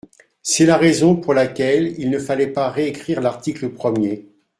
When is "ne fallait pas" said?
2.09-2.71